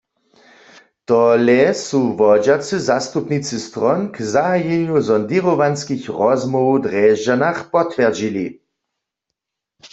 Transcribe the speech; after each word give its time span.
Tole 1.07 1.59
su 1.85 1.99
wodźacy 2.19 2.75
zastupnicy 2.89 3.55
stron 3.67 3.99
k 4.15 4.17
zahajenju 4.33 4.97
sonděrowanskich 5.07 6.03
rozmołwow 6.19 6.77
w 6.77 6.83
Drježdźanach 6.85 7.59
potwjerdźili. 7.73 8.45